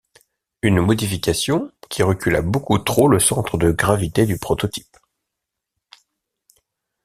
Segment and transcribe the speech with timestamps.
[0.63, 4.97] Une modification qui recula beaucoup trop le centre de gravité du prototype.